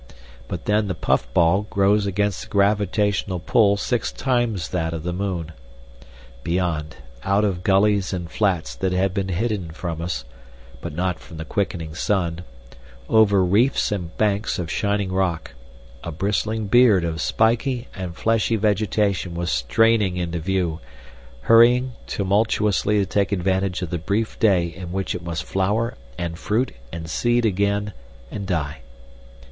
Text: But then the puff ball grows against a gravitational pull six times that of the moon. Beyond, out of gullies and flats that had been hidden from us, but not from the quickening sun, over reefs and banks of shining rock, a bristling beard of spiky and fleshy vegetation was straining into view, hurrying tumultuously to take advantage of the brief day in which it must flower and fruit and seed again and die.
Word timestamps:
But 0.47 0.65
then 0.65 0.87
the 0.87 0.95
puff 0.95 1.31
ball 1.31 1.67
grows 1.69 2.07
against 2.07 2.45
a 2.45 2.49
gravitational 2.49 3.37
pull 3.39 3.77
six 3.77 4.11
times 4.11 4.69
that 4.69 4.93
of 4.95 5.03
the 5.03 5.13
moon. 5.13 5.51
Beyond, 6.41 6.95
out 7.23 7.45
of 7.45 7.61
gullies 7.61 8.11
and 8.11 8.27
flats 8.27 8.73
that 8.73 8.93
had 8.93 9.13
been 9.13 9.27
hidden 9.27 9.69
from 9.69 10.01
us, 10.01 10.25
but 10.81 10.91
not 10.95 11.19
from 11.19 11.37
the 11.37 11.45
quickening 11.45 11.93
sun, 11.93 12.41
over 13.09 13.45
reefs 13.45 13.91
and 13.91 14.17
banks 14.17 14.57
of 14.57 14.71
shining 14.71 15.11
rock, 15.11 15.53
a 16.03 16.11
bristling 16.11 16.65
beard 16.65 17.03
of 17.05 17.21
spiky 17.21 17.87
and 17.93 18.15
fleshy 18.17 18.55
vegetation 18.55 19.35
was 19.35 19.51
straining 19.51 20.17
into 20.17 20.39
view, 20.39 20.79
hurrying 21.41 21.91
tumultuously 22.07 22.97
to 22.97 23.05
take 23.05 23.31
advantage 23.31 23.83
of 23.83 23.91
the 23.91 23.99
brief 23.99 24.39
day 24.39 24.65
in 24.65 24.91
which 24.91 25.13
it 25.13 25.21
must 25.21 25.43
flower 25.43 25.93
and 26.17 26.39
fruit 26.39 26.71
and 26.91 27.07
seed 27.07 27.45
again 27.45 27.93
and 28.31 28.47
die. 28.47 28.79